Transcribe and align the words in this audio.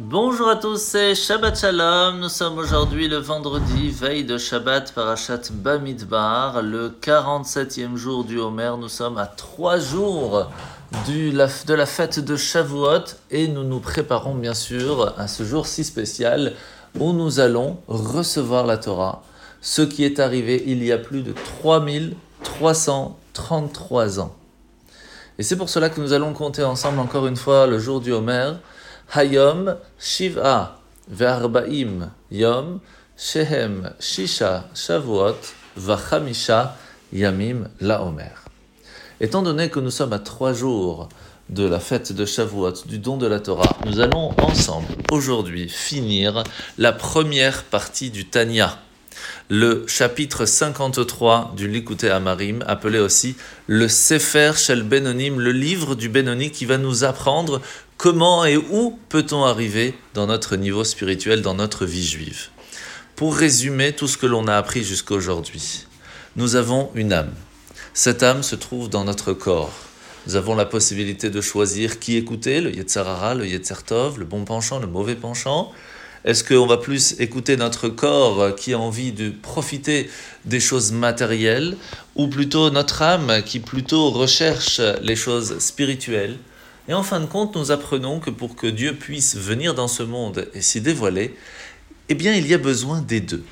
Bonjour 0.00 0.48
à 0.48 0.54
tous, 0.54 0.80
c'est 0.80 1.16
Shabbat 1.16 1.58
Shalom. 1.58 2.20
Nous 2.20 2.28
sommes 2.28 2.56
aujourd'hui 2.56 3.08
le 3.08 3.16
vendredi, 3.16 3.90
veille 3.90 4.22
de 4.22 4.38
Shabbat 4.38 4.92
Parashat 4.92 5.50
Bamidbar, 5.50 6.62
le 6.62 6.96
47e 7.02 7.96
jour 7.96 8.22
du 8.22 8.38
Homer. 8.38 8.74
Nous 8.78 8.88
sommes 8.88 9.18
à 9.18 9.26
trois 9.26 9.80
jours 9.80 10.52
de 11.08 11.74
la 11.74 11.84
fête 11.84 12.20
de 12.20 12.36
Shavuot 12.36 13.06
et 13.32 13.48
nous 13.48 13.64
nous 13.64 13.80
préparons 13.80 14.36
bien 14.36 14.54
sûr 14.54 15.14
à 15.18 15.26
ce 15.26 15.42
jour 15.42 15.66
si 15.66 15.82
spécial 15.82 16.52
où 17.00 17.12
nous 17.12 17.40
allons 17.40 17.78
recevoir 17.88 18.66
la 18.66 18.76
Torah, 18.76 19.24
ce 19.60 19.82
qui 19.82 20.04
est 20.04 20.20
arrivé 20.20 20.62
il 20.64 20.84
y 20.84 20.92
a 20.92 20.98
plus 20.98 21.22
de 21.22 21.32
3333 21.32 24.20
ans. 24.20 24.32
Et 25.40 25.42
c'est 25.42 25.56
pour 25.56 25.68
cela 25.68 25.90
que 25.90 26.00
nous 26.00 26.12
allons 26.12 26.34
compter 26.34 26.62
ensemble 26.62 27.00
encore 27.00 27.26
une 27.26 27.34
fois 27.34 27.66
le 27.66 27.80
jour 27.80 28.00
du 28.00 28.12
Homer. 28.12 28.52
Hayom 29.14 29.76
Shiva 29.98 30.78
Ve'arbaim 31.10 32.10
Yom 32.30 32.80
Shehem 33.16 33.90
Shisha 33.98 34.64
Shavuot 34.74 35.54
Vachamisha 35.78 36.76
Yamim 37.12 37.68
Laomer. 37.80 38.34
Étant 39.20 39.42
donné 39.42 39.70
que 39.70 39.80
nous 39.80 39.90
sommes 39.90 40.12
à 40.12 40.18
trois 40.18 40.52
jours 40.52 41.08
de 41.48 41.64
la 41.64 41.80
fête 41.80 42.12
de 42.12 42.26
Shavuot, 42.26 42.84
du 42.86 42.98
don 42.98 43.16
de 43.16 43.26
la 43.26 43.40
Torah, 43.40 43.78
nous 43.86 44.00
allons 44.00 44.34
ensemble 44.38 44.88
aujourd'hui 45.10 45.70
finir 45.70 46.44
la 46.76 46.92
première 46.92 47.64
partie 47.64 48.10
du 48.10 48.26
Tanya 48.26 48.78
le 49.48 49.84
chapitre 49.86 50.44
53 50.44 51.54
du 51.56 51.68
Likutei 51.68 52.10
Amarim, 52.10 52.62
appelé 52.66 52.98
aussi 52.98 53.36
le 53.66 53.88
Sefer 53.88 54.52
Shel 54.56 54.82
Benonim, 54.82 55.40
le 55.40 55.52
livre 55.52 55.94
du 55.94 56.08
Benoni 56.08 56.50
qui 56.50 56.66
va 56.66 56.78
nous 56.78 57.04
apprendre 57.04 57.60
comment 57.98 58.44
et 58.44 58.56
où 58.56 58.96
peut-on 59.08 59.44
arriver 59.44 59.92
dans 60.14 60.28
notre 60.28 60.56
niveau 60.56 60.84
spirituel, 60.84 61.42
dans 61.42 61.54
notre 61.54 61.84
vie 61.84 62.06
juive? 62.06 62.48
Pour 63.16 63.36
résumer 63.36 63.92
tout 63.92 64.06
ce 64.06 64.16
que 64.16 64.26
l'on 64.26 64.46
a 64.46 64.54
appris 64.54 64.84
jusqu'à 64.84 65.14
aujourd'hui, 65.14 65.84
nous 66.36 66.54
avons 66.54 66.90
une 66.94 67.12
âme. 67.12 67.34
Cette 67.92 68.22
âme 68.22 68.44
se 68.44 68.54
trouve 68.54 68.88
dans 68.88 69.04
notre 69.04 69.32
corps. 69.32 69.74
Nous 70.26 70.36
avons 70.36 70.54
la 70.54 70.64
possibilité 70.64 71.28
de 71.28 71.40
choisir 71.40 71.98
qui 71.98 72.16
écouter, 72.16 72.60
le 72.60 72.74
Yetzarara, 72.74 73.34
le 73.34 73.46
Yetzertov, 73.46 74.20
le 74.20 74.24
bon 74.24 74.44
penchant, 74.44 74.78
le 74.78 74.86
mauvais 74.86 75.16
penchant. 75.16 75.72
Est-ce 76.24 76.44
qu'on 76.44 76.66
va 76.66 76.76
plus 76.76 77.18
écouter 77.18 77.56
notre 77.56 77.88
corps 77.88 78.54
qui 78.54 78.74
a 78.74 78.78
envie 78.78 79.10
de 79.10 79.30
profiter 79.30 80.08
des 80.44 80.60
choses 80.60 80.92
matérielles 80.92 81.76
ou 82.14 82.28
plutôt 82.28 82.70
notre 82.70 83.02
âme 83.02 83.42
qui 83.44 83.58
plutôt 83.58 84.10
recherche 84.10 84.80
les 85.02 85.16
choses 85.16 85.58
spirituelles? 85.58 86.36
Et 86.88 86.94
en 86.94 87.02
fin 87.02 87.20
de 87.20 87.26
compte, 87.26 87.54
nous 87.54 87.70
apprenons 87.70 88.18
que 88.18 88.30
pour 88.30 88.56
que 88.56 88.66
Dieu 88.66 88.94
puisse 88.94 89.36
venir 89.36 89.74
dans 89.74 89.88
ce 89.88 90.02
monde 90.02 90.48
et 90.54 90.62
s'y 90.62 90.80
dévoiler, 90.80 91.36
eh 92.08 92.14
bien, 92.14 92.34
il 92.34 92.46
y 92.46 92.54
a 92.54 92.58
besoin 92.58 93.02
des 93.02 93.20
deux. 93.20 93.44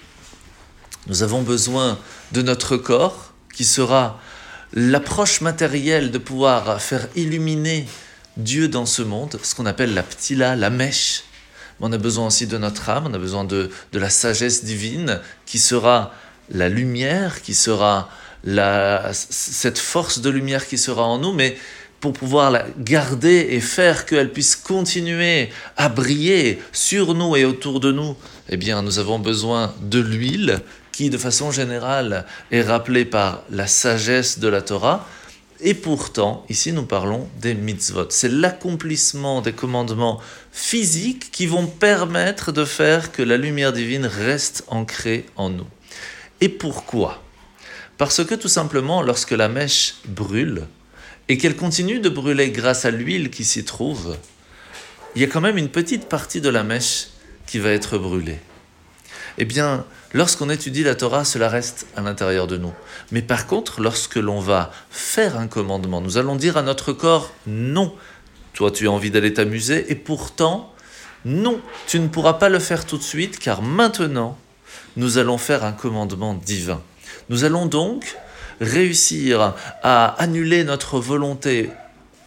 Nous 1.07 1.23
avons 1.23 1.43
besoin 1.43 1.99
de 2.33 2.43
notre 2.43 2.77
corps 2.77 3.35
qui 3.55 3.65
sera 3.65 4.21
l'approche 4.73 5.43
matérielle 5.43 6.11
de 6.11 6.19
pouvoir 6.19 6.81
faire 6.81 7.09
illuminer 7.15 7.87
Dieu 8.37 8.69
dans 8.69 8.87
ce 8.87 9.03
monde, 9.03 9.39
ce 9.43 9.55
qu'on 9.55 9.67
appelle 9.67 9.95
la 9.95 10.03
ptila, 10.03 10.57
la 10.57 10.71
mèche, 10.71 11.23
on 11.81 11.93
a 11.93 11.99
besoin 11.99 12.27
aussi 12.27 12.47
de 12.47 12.59
notre 12.59 12.89
âme, 12.89 13.07
on 13.07 13.15
a 13.15 13.19
besoin 13.19 13.45
de, 13.45 13.71
la 13.93 14.11
sagesse 14.11 14.65
divine 14.65 15.21
qui 15.45 15.59
sera 15.59 16.13
la 16.51 16.69
lumière, 16.69 17.43
qui 17.43 17.55
sera 17.55 18.09
cette 19.13 19.79
force 19.79 20.21
de 20.21 20.31
lumière 20.31 20.67
qui 20.67 20.79
sera 20.79 21.03
en 21.05 21.19
nous, 21.19 21.33
mais 21.33 21.57
pour 22.01 22.13
pouvoir 22.13 22.51
la 22.51 22.67
garder 22.79 23.49
et 23.51 23.61
faire 23.61 24.07
qu'elle 24.07 24.33
puisse 24.33 24.57
continuer 24.57 25.51
à 25.77 25.89
briller 25.89 26.59
sur 26.73 27.15
nous 27.15 27.37
et 27.37 27.45
autour 27.45 27.81
de 27.81 27.93
nous, 27.93 28.17
eh 28.49 28.57
bien, 28.57 28.83
nous 28.83 28.99
avons 28.99 29.19
besoin 29.19 29.75
de 29.83 29.99
l'huile 29.99 30.61
qui, 30.93 31.11
de 31.11 31.19
façon 31.19 31.51
générale, 31.51 32.25
est 32.51 32.63
rappelée 32.63 33.05
par 33.05 33.43
la 33.51 33.67
sagesse 33.67 34.39
de 34.39 34.49
la 34.49 34.63
Torah, 34.63 35.07
et 35.61 35.75
pourtant, 35.75 36.45
ici 36.49 36.73
nous 36.73 36.85
parlons 36.85 37.29
des 37.41 37.55
mitzvot. 37.55 38.07
C'est 38.11 38.31
l'accomplissement 38.31 39.41
des 39.41 39.53
commandements 39.53 40.21
physiques 40.53 41.31
qui 41.33 41.47
vont 41.47 41.67
permettre 41.67 42.53
de 42.53 42.65
faire 42.65 43.11
que 43.11 43.23
la 43.23 43.37
lumière 43.39 43.73
divine 43.73 44.07
reste 44.07 44.65
ancrée 44.69 45.25
en 45.37 45.51
nous. 45.51 45.67
Et 46.41 46.51
pourquoi? 46.51 47.23
Parce 47.97 48.23
que 48.23 48.35
tout 48.35 48.49
simplement, 48.49 49.01
lorsque 49.01 49.31
la 49.31 49.49
mèche 49.49 49.97
brûle, 50.07 50.67
et 51.29 51.39
qu'elle 51.39 51.57
continue 51.57 51.99
de 51.99 52.09
brûler 52.09 52.51
grâce 52.51 52.85
à 52.85 52.91
l'huile 52.91 53.31
qui 53.31 53.45
s'y 53.45 53.65
trouve, 53.65 54.17
il 55.15 55.23
y 55.23 55.25
a 55.25 55.29
quand 55.29 55.41
même 55.41 55.59
une 55.59 55.69
petite 55.69 56.09
partie 56.09 56.41
de 56.41 56.49
la 56.49 56.63
mèche 56.63 57.09
qui 57.47 57.59
va 57.59 57.71
être 57.71 57.99
brûlée. 57.99 58.39
Eh 59.39 59.45
bien, 59.45 59.85
lorsqu'on 60.13 60.51
étudie 60.51 60.83
la 60.83 60.95
Torah, 60.95 61.25
cela 61.25 61.49
reste 61.49 61.87
à 61.97 62.01
l'intérieur 62.01 62.47
de 62.47 62.57
nous. 62.57 62.73
Mais 63.13 63.23
par 63.23 63.47
contre, 63.47 63.81
lorsque 63.81 64.17
l'on 64.17 64.41
va 64.41 64.73
faire 64.91 65.39
un 65.39 65.47
commandement, 65.47 66.01
nous 66.01 66.17
allons 66.19 66.37
dire 66.37 66.57
à 66.57 66.63
notre 66.63 66.93
corps 66.93 67.33
non. 67.47 67.95
Toi, 68.55 68.71
tu 68.71 68.89
as 68.89 68.91
envie 68.91 69.11
d'aller 69.11 69.35
t'amuser 69.35 69.91
et 69.91 69.95
pourtant, 69.95 70.73
non, 71.25 71.61
tu 71.87 72.01
ne 72.01 72.09
pourras 72.09 72.35
pas 72.35 72.49
le 72.49 72.59
faire 72.59 72.87
tout 72.87 72.97
de 72.97 73.03
suite 73.03 73.39
car 73.39 73.61
maintenant, 73.61 74.39
nous 74.97 75.19
allons 75.19 75.39
faire 75.39 75.65
un 75.65 75.73
commandement 75.73 76.35
divin. 76.35 76.83
Nous 77.29 77.45
allons 77.45 77.67
donc 77.67 78.17
réussir 78.61 79.55
à 79.83 80.07
annuler 80.19 80.65
notre 80.65 80.99
volonté 80.99 81.71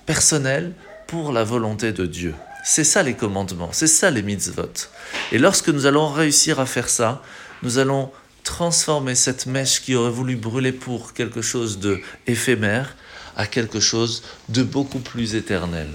personnelle 0.06 0.74
pour 1.08 1.32
la 1.32 1.44
volonté 1.44 1.92
de 1.92 2.06
Dieu. 2.06 2.36
C'est 2.64 2.84
ça 2.84 3.04
les 3.04 3.14
commandements, 3.14 3.70
c'est 3.72 3.88
ça 3.88 4.12
les 4.12 4.22
mitzvot. 4.22 4.90
Et 5.32 5.38
lorsque 5.38 5.70
nous 5.70 5.86
allons 5.86 6.08
réussir 6.10 6.60
à 6.60 6.66
faire 6.66 6.90
ça, 6.90 7.22
nous 7.64 7.78
allons 7.78 8.12
transformer 8.44 9.16
cette 9.16 9.46
mèche 9.46 9.82
qui 9.82 9.96
aurait 9.96 10.12
voulu 10.12 10.36
brûler 10.36 10.72
pour 10.72 11.14
quelque 11.14 11.42
chose 11.42 11.80
de 11.80 12.00
éphémère 12.28 12.96
à 13.36 13.48
quelque 13.48 13.80
chose 13.80 14.24
de 14.50 14.64
beaucoup 14.64 15.00
plus 15.00 15.36
éternel. 15.36 15.88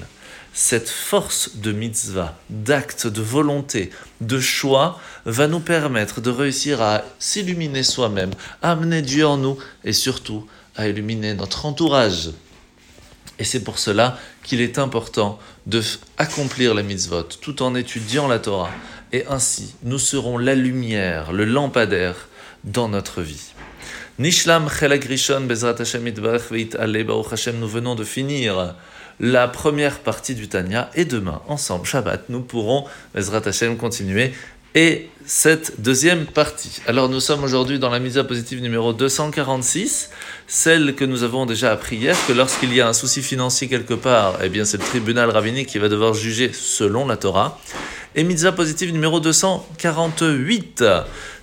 Cette 0.56 0.88
force 0.88 1.56
de 1.56 1.72
mitzvah, 1.72 2.38
d'acte, 2.48 3.08
de 3.08 3.20
volonté, 3.20 3.90
de 4.20 4.38
choix 4.38 5.00
va 5.24 5.48
nous 5.48 5.58
permettre 5.58 6.20
de 6.20 6.30
réussir 6.30 6.80
à 6.80 7.02
s'illuminer 7.18 7.82
soi-même, 7.82 8.30
à 8.62 8.70
amener 8.70 9.02
Dieu 9.02 9.26
en 9.26 9.36
nous 9.36 9.58
et 9.82 9.92
surtout 9.92 10.46
à 10.76 10.86
illuminer 10.86 11.34
notre 11.34 11.66
entourage. 11.66 12.30
Et 13.40 13.44
c'est 13.44 13.64
pour 13.64 13.80
cela 13.80 14.16
qu'il 14.44 14.60
est 14.60 14.78
important 14.78 15.40
de 15.66 15.82
accomplir 16.18 16.72
la 16.72 16.84
mitzvot 16.84 17.24
tout 17.24 17.60
en 17.64 17.74
étudiant 17.74 18.28
la 18.28 18.38
Torah. 18.38 18.70
Et 19.10 19.26
ainsi, 19.26 19.74
nous 19.82 19.98
serons 19.98 20.38
la 20.38 20.54
lumière, 20.54 21.32
le 21.32 21.46
lampadaire 21.46 22.28
dans 22.62 22.88
notre 22.88 23.22
vie. 23.22 23.54
Nishlam 24.20 24.68
Bezrat 25.48 25.74
Hashem 25.80 26.06
Hashem, 27.32 27.58
nous 27.58 27.68
venons 27.68 27.96
de 27.96 28.04
finir 28.04 28.76
la 29.20 29.48
première 29.48 30.00
partie 30.00 30.34
du 30.34 30.48
Tanya 30.48 30.90
et 30.94 31.04
demain, 31.04 31.40
ensemble, 31.48 31.86
Shabbat, 31.86 32.28
nous 32.28 32.40
pourrons, 32.40 32.84
Bezrat 33.14 33.42
Hashem, 33.46 33.76
continuer 33.76 34.32
et 34.74 35.08
cette 35.24 35.80
deuxième 35.80 36.26
partie. 36.26 36.82
Alors 36.86 37.08
nous 37.08 37.20
sommes 37.20 37.44
aujourd'hui 37.44 37.78
dans 37.78 37.90
la 37.90 38.00
mise 38.00 38.18
à 38.18 38.24
positive 38.24 38.60
numéro 38.60 38.92
246, 38.92 40.10
celle 40.48 40.94
que 40.96 41.04
nous 41.04 41.22
avons 41.22 41.46
déjà 41.46 41.70
appris 41.70 41.96
hier, 41.96 42.16
que 42.26 42.32
lorsqu'il 42.32 42.74
y 42.74 42.80
a 42.80 42.88
un 42.88 42.92
souci 42.92 43.22
financier 43.22 43.68
quelque 43.68 43.94
part, 43.94 44.38
eh 44.42 44.48
bien 44.48 44.64
c'est 44.64 44.78
le 44.78 44.82
tribunal 44.82 45.30
rabbinique 45.30 45.68
qui 45.68 45.78
va 45.78 45.88
devoir 45.88 46.12
juger 46.12 46.50
selon 46.52 47.06
la 47.06 47.16
Torah. 47.16 47.60
Et 48.16 48.24
mitzvah 48.24 48.52
positive 48.52 48.92
numéro 48.92 49.20
248, 49.20 50.84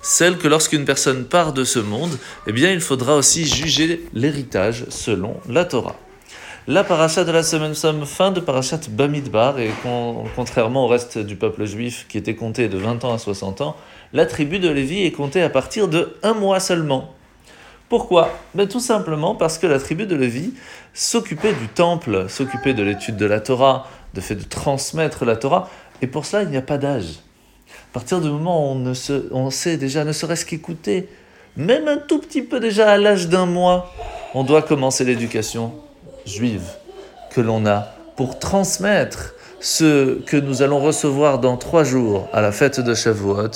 celle 0.02 0.36
que 0.36 0.48
lorsqu'une 0.48 0.84
personne 0.84 1.24
part 1.24 1.52
de 1.52 1.64
ce 1.64 1.78
monde, 1.78 2.16
eh 2.46 2.52
bien 2.52 2.70
il 2.70 2.80
faudra 2.80 3.16
aussi 3.16 3.46
juger 3.46 4.04
l'héritage 4.12 4.84
selon 4.90 5.40
la 5.48 5.64
Torah. 5.64 5.98
La 6.68 6.84
paracha 6.84 7.24
de 7.24 7.32
la 7.32 7.42
semaine 7.42 7.74
somme 7.74 8.06
fin 8.06 8.30
de 8.30 8.38
parachat 8.38 8.78
Bamidbar, 8.88 9.58
et 9.58 9.72
contrairement 10.36 10.84
au 10.84 10.86
reste 10.86 11.18
du 11.18 11.34
peuple 11.34 11.64
juif 11.64 12.06
qui 12.08 12.18
était 12.18 12.36
compté 12.36 12.68
de 12.68 12.78
20 12.78 13.04
ans 13.04 13.12
à 13.12 13.18
60 13.18 13.62
ans, 13.62 13.76
la 14.12 14.26
tribu 14.26 14.60
de 14.60 14.70
Lévi 14.70 15.02
est 15.02 15.10
comptée 15.10 15.42
à 15.42 15.50
partir 15.50 15.88
de 15.88 16.16
un 16.22 16.34
mois 16.34 16.60
seulement. 16.60 17.14
Pourquoi? 17.88 18.30
Ben, 18.54 18.68
Tout 18.68 18.78
simplement 18.78 19.34
parce 19.34 19.58
que 19.58 19.66
la 19.66 19.80
tribu 19.80 20.06
de 20.06 20.14
Lévi 20.14 20.54
s'occupait 20.94 21.52
du 21.52 21.66
temple, 21.66 22.26
s'occupait 22.28 22.74
de 22.74 22.84
l'étude 22.84 23.16
de 23.16 23.26
la 23.26 23.40
Torah, 23.40 23.88
de 24.14 24.20
fait 24.20 24.36
de 24.36 24.44
transmettre 24.44 25.24
la 25.24 25.34
Torah, 25.34 25.68
et 26.00 26.06
pour 26.06 26.26
cela 26.26 26.44
il 26.44 26.50
n'y 26.50 26.56
a 26.56 26.62
pas 26.62 26.78
d'âge. 26.78 27.22
À 27.90 27.92
partir 27.92 28.20
du 28.20 28.28
moment 28.28 28.68
où 28.68 28.70
on, 28.70 28.74
ne 28.76 28.94
se, 28.94 29.26
on 29.32 29.50
sait 29.50 29.78
déjà, 29.78 30.04
ne 30.04 30.12
serait-ce 30.12 30.46
qu'écouter, 30.46 31.08
même 31.56 31.88
un 31.88 31.96
tout 31.96 32.20
petit 32.20 32.42
peu 32.42 32.60
déjà 32.60 32.88
à 32.88 32.98
l'âge 32.98 33.28
d'un 33.28 33.46
mois, 33.46 33.92
on 34.32 34.44
doit 34.44 34.62
commencer 34.62 35.04
l'éducation 35.04 35.72
juive 36.26 36.64
que 37.34 37.40
l'on 37.40 37.66
a 37.66 37.88
pour 38.16 38.38
transmettre 38.38 39.34
ce 39.60 40.20
que 40.22 40.36
nous 40.36 40.62
allons 40.62 40.80
recevoir 40.80 41.38
dans 41.38 41.56
trois 41.56 41.84
jours 41.84 42.28
à 42.32 42.40
la 42.40 42.52
fête 42.52 42.80
de 42.80 42.94
Shavuot, 42.94 43.50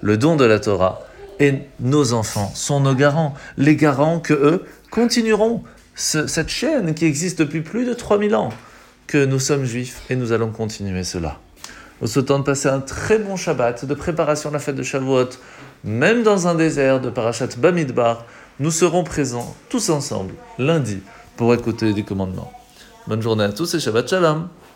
le 0.00 0.16
don 0.16 0.36
de 0.36 0.44
la 0.44 0.58
Torah. 0.58 1.02
Et 1.38 1.60
nos 1.80 2.12
enfants 2.12 2.50
sont 2.54 2.80
nos 2.80 2.94
garants, 2.94 3.34
les 3.56 3.76
garants 3.76 4.20
que 4.20 4.34
eux 4.34 4.64
continueront 4.90 5.62
cette 5.94 6.48
chaîne 6.48 6.94
qui 6.94 7.04
existe 7.04 7.38
depuis 7.38 7.60
plus 7.60 7.84
de 7.84 7.94
3000 7.94 8.34
ans, 8.34 8.50
que 9.06 9.24
nous 9.24 9.38
sommes 9.38 9.64
juifs 9.64 10.02
et 10.10 10.16
nous 10.16 10.32
allons 10.32 10.50
continuer 10.50 11.04
cela. 11.04 11.38
Nous 12.00 12.08
souhaitons 12.08 12.40
de 12.40 12.44
passer 12.44 12.68
un 12.68 12.80
très 12.80 13.18
bon 13.18 13.36
Shabbat 13.36 13.84
de 13.84 13.94
préparation 13.94 14.50
à 14.50 14.52
la 14.52 14.58
fête 14.58 14.74
de 14.74 14.82
Shavuot, 14.82 15.30
même 15.84 16.24
dans 16.24 16.48
un 16.48 16.56
désert 16.56 17.00
de 17.00 17.10
Parashat 17.10 17.48
Bamidbar. 17.58 18.24
Nous 18.58 18.72
serons 18.72 19.04
présents 19.04 19.54
tous 19.68 19.90
ensemble 19.90 20.34
lundi 20.58 21.00
pour 21.36 21.54
écouter 21.54 21.92
des 21.92 22.02
commandements. 22.02 22.52
Bonne 23.06 23.22
journée 23.22 23.44
à 23.44 23.52
tous 23.52 23.74
et 23.74 23.80
Shabbat 23.80 24.08
Shalom 24.08 24.48